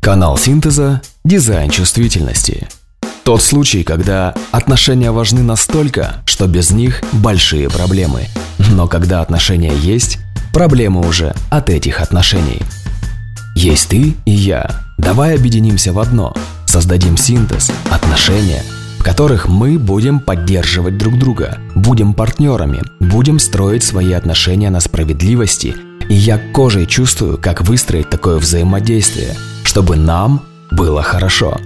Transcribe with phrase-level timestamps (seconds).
[0.00, 2.68] Канал синтеза «Дизайн чувствительности».
[3.24, 8.28] Тот случай, когда отношения важны настолько, что без них большие проблемы.
[8.70, 10.18] Но когда отношения есть,
[10.54, 12.62] проблемы уже от этих отношений.
[13.56, 14.70] Есть ты и я.
[14.98, 16.32] Давай объединимся в одно.
[16.64, 18.62] Создадим синтез, отношения,
[18.98, 25.74] в которых мы будем поддерживать друг друга, будем партнерами, будем строить свои отношения на справедливости.
[26.08, 29.36] И я кожей чувствую, как выстроить такое взаимодействие–
[29.68, 31.60] чтобы нам было хорошо.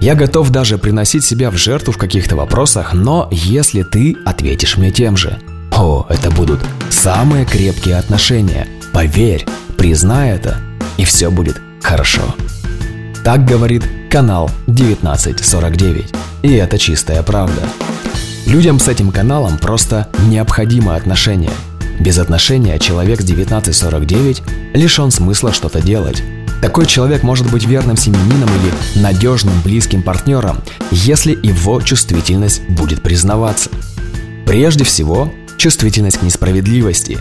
[0.00, 4.90] Я готов даже приносить себя в жертву в каких-то вопросах, но если ты ответишь мне
[4.90, 5.38] тем же,
[5.70, 6.58] о, это будут
[6.90, 8.66] самые крепкие отношения.
[8.92, 9.46] Поверь,
[9.78, 10.58] признай это,
[10.96, 12.34] и все будет хорошо.
[13.22, 16.14] Так говорит канал 1949.
[16.42, 17.62] И это чистая правда.
[18.46, 21.52] Людям с этим каналом просто необходимо отношение.
[22.00, 24.42] Без отношения человек с 1949
[24.74, 26.24] лишен смысла что-то делать.
[26.60, 33.70] Такой человек может быть верным семенином или надежным близким партнером, если его чувствительность будет признаваться.
[34.46, 37.18] Прежде всего, чувствительность к несправедливости.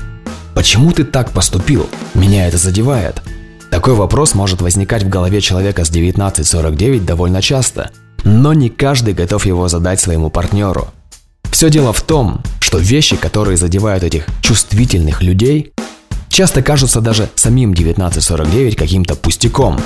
[0.53, 1.89] Почему ты так поступил?
[2.13, 3.21] Меня это задевает.
[3.69, 7.91] Такой вопрос может возникать в голове человека с 1949 довольно часто,
[8.23, 10.87] но не каждый готов его задать своему партнеру.
[11.51, 15.73] Все дело в том, что вещи, которые задевают этих чувствительных людей,
[16.35, 19.79] часто кажутся даже самим 1949 каким-то пустяком.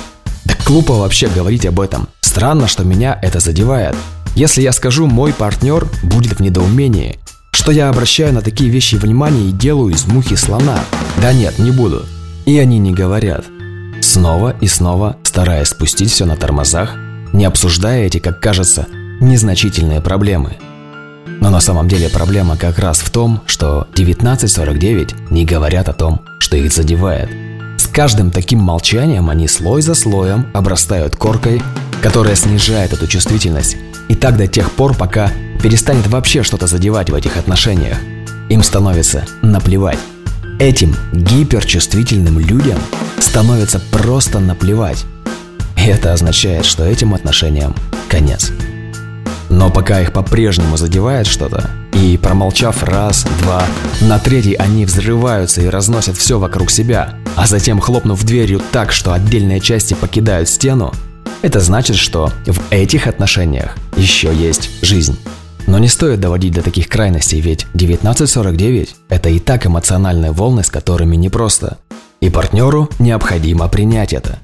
[0.44, 2.08] Да глупо вообще говорить об этом.
[2.22, 3.94] Странно, что меня это задевает.
[4.34, 7.20] Если я скажу «мой партнер будет в недоумении»,
[7.52, 10.80] что я обращаю на такие вещи внимание и делаю из мухи слона.
[11.22, 12.04] Да нет, не буду.
[12.46, 13.44] И они не говорят.
[14.00, 16.96] Снова и снова стараясь спустить все на тормозах,
[17.32, 18.86] не обсуждая эти, как кажется,
[19.20, 20.56] незначительные проблемы–
[21.26, 26.22] но на самом деле проблема как раз в том, что 1949 не говорят о том,
[26.38, 27.30] что их задевает.
[27.78, 31.62] С каждым таким молчанием они слой за слоем обрастают коркой,
[32.02, 33.76] которая снижает эту чувствительность.
[34.08, 35.30] И так до тех пор, пока
[35.62, 37.98] перестанет вообще что-то задевать в этих отношениях.
[38.48, 39.98] Им становится наплевать.
[40.58, 42.78] Этим гиперчувствительным людям
[43.18, 45.04] становится просто наплевать.
[45.76, 47.74] И это означает, что этим отношениям
[48.08, 48.52] конец.
[49.50, 53.62] Но пока их по-прежнему задевает что-то, и промолчав раз, два,
[54.00, 59.12] на третий они взрываются и разносят все вокруг себя, а затем хлопнув дверью так, что
[59.12, 60.94] отдельные части покидают стену,
[61.42, 65.18] это значит, что в этих отношениях еще есть жизнь.
[65.66, 70.70] Но не стоит доводить до таких крайностей, ведь 1949– это и так эмоциональные волны, с
[70.70, 71.78] которыми непросто.
[72.20, 74.38] И партнеру необходимо принять это.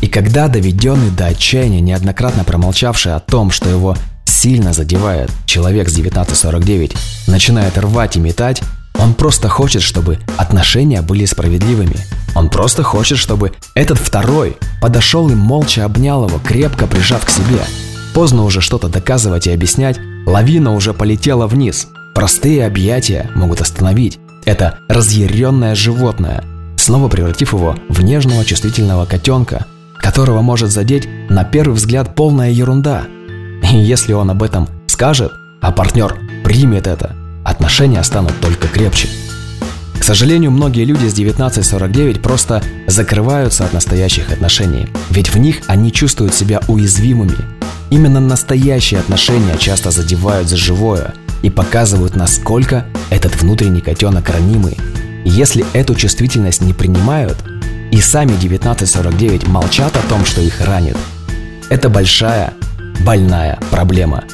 [0.00, 3.96] И когда доведенный до отчаяния, неоднократно промолчавший о том, что его
[4.44, 6.94] сильно задевает, человек с 1949
[7.28, 8.60] начинает рвать и метать,
[8.98, 11.96] он просто хочет, чтобы отношения были справедливыми.
[12.34, 17.60] Он просто хочет, чтобы этот второй подошел и молча обнял его, крепко прижав к себе.
[18.12, 21.86] Поздно уже что-то доказывать и объяснять, лавина уже полетела вниз.
[22.14, 24.18] Простые объятия могут остановить.
[24.44, 26.44] Это разъяренное животное,
[26.76, 29.64] снова превратив его в нежного чувствительного котенка,
[29.96, 33.04] которого может задеть на первый взгляд полная ерунда–
[33.74, 37.14] и если он об этом скажет, а партнер примет это,
[37.44, 39.08] отношения станут только крепче.
[39.98, 45.92] К сожалению, многие люди с 1949 просто закрываются от настоящих отношений, ведь в них они
[45.92, 47.36] чувствуют себя уязвимыми.
[47.90, 54.76] Именно настоящие отношения часто задевают за живое и показывают, насколько этот внутренний котенок ранимый.
[55.24, 57.38] Если эту чувствительность не принимают,
[57.90, 60.96] и сами 1949 молчат о том, что их ранит,
[61.70, 62.52] это большая
[63.00, 64.24] больная проблема.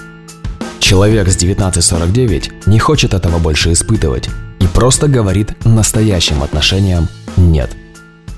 [0.78, 4.28] Человек с 1949 не хочет этого больше испытывать
[4.60, 7.70] и просто говорит настоящим отношениям «нет».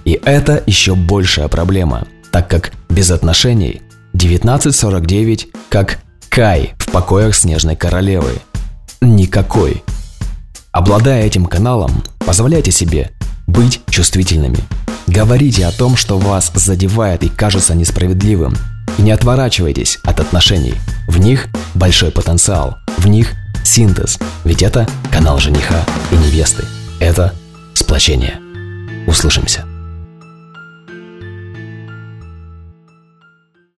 [0.05, 3.83] И это еще большая проблема, так как без отношений
[4.15, 8.33] 1949 как Кай в покоях Снежной Королевы.
[9.01, 9.83] Никакой.
[10.73, 13.11] Обладая этим каналом, позволяйте себе
[13.47, 14.59] быть чувствительными.
[15.07, 18.55] Говорите о том, что вас задевает и кажется несправедливым,
[18.99, 20.75] не отворачивайтесь от отношений.
[21.07, 23.33] В них большой потенциал, в них
[23.65, 26.65] синтез, ведь это канал жениха и невесты.
[27.01, 27.35] Это
[27.75, 28.39] сплочение.
[29.07, 29.72] Услышимся.